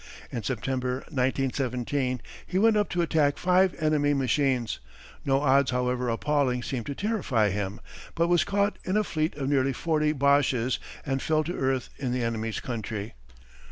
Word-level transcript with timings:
In 0.31 0.41
September, 0.41 1.05
1917, 1.09 2.23
he 2.47 2.57
went 2.57 2.75
up 2.75 2.89
to 2.89 3.03
attack 3.03 3.37
five 3.37 3.75
enemy 3.79 4.15
machines 4.15 4.79
no 5.23 5.41
odds 5.41 5.69
however 5.69 6.09
appalling 6.09 6.63
seemed 6.63 6.87
to 6.87 6.95
terrify 6.95 7.49
him 7.51 7.79
but 8.15 8.27
was 8.27 8.43
caught 8.43 8.79
in 8.83 8.97
a 8.97 9.03
fleet 9.03 9.35
of 9.35 9.47
nearly 9.47 9.73
forty 9.73 10.11
Boches 10.11 10.79
and 11.05 11.21
fell 11.21 11.43
to 11.43 11.53
earth 11.55 11.89
in 11.99 12.11
the 12.13 12.23
enemy's 12.23 12.59
country. 12.59 13.13